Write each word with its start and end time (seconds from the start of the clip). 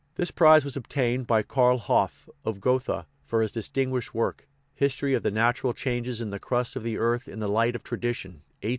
This 0.15 0.31
prize 0.31 0.65
was 0.65 0.75
obtained 0.75 1.27
by 1.27 1.43
Karl 1.43 1.77
Hoff, 1.77 2.27
of 2.43 2.59
Gotha, 2.59 3.05
for 3.23 3.43
his 3.43 3.51
distinguished 3.51 4.15
work, 4.15 4.47
History 4.73 5.13
of 5.13 5.21
the 5.21 5.29
Natural 5.29 5.73
Changes 5.73 6.21
in 6.21 6.31
the 6.31 6.39
Crust 6.39 6.75
of 6.75 6.81
the 6.81 6.97
Earth 6.97 7.27
in 7.27 7.37
the 7.37 7.47
Light 7.47 7.75
of 7.75 7.83
Tradition 7.83 8.41
(1822 8.61 8.61
34). 8.61 8.69